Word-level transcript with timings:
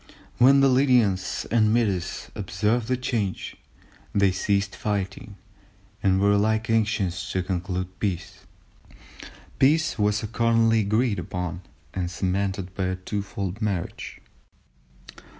When 0.39 0.61
the 0.61 0.67
Lydians 0.67 1.45
and 1.51 1.71
Medes 1.71 2.31
observed 2.33 2.87
the 2.87 2.97
change 2.97 3.55
they 4.15 4.31
ceased 4.31 4.75
fighting, 4.75 5.35
and 6.01 6.19
were 6.19 6.31
alike 6.31 6.71
anxious 6.71 7.31
to 7.33 7.43
conclude 7.43 7.99
peace." 7.99 8.39
Peace 9.59 9.99
was 9.99 10.23
accordingly 10.23 10.79
agreed 10.79 11.19
upon 11.19 11.61
and 11.93 12.09
cemented 12.09 12.73
by 12.73 12.85
a 12.85 12.95
twofold 12.95 13.61
marriage. 13.61 14.19